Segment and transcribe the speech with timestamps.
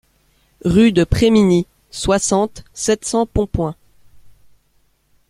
[0.65, 3.75] Rue de Prés Miny, soixante, sept cents Pontpoint